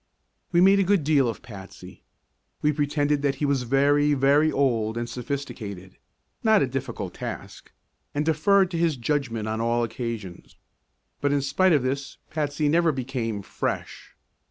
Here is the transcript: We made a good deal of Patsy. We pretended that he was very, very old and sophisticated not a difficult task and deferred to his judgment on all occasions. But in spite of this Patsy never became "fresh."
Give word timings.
We 0.51 0.61
made 0.61 0.79
a 0.79 0.83
good 0.83 1.03
deal 1.03 1.29
of 1.29 1.43
Patsy. 1.43 2.01
We 2.63 2.71
pretended 2.73 3.21
that 3.21 3.35
he 3.35 3.45
was 3.45 3.61
very, 3.69 4.15
very 4.15 4.51
old 4.51 4.97
and 4.97 5.07
sophisticated 5.07 5.99
not 6.43 6.63
a 6.63 6.65
difficult 6.65 7.13
task 7.13 7.71
and 8.15 8.25
deferred 8.25 8.71
to 8.71 8.79
his 8.79 8.97
judgment 8.97 9.47
on 9.47 9.61
all 9.61 9.83
occasions. 9.83 10.55
But 11.21 11.31
in 11.33 11.41
spite 11.43 11.71
of 11.73 11.83
this 11.83 12.17
Patsy 12.31 12.67
never 12.67 12.91
became 12.91 13.43
"fresh." 13.43 14.15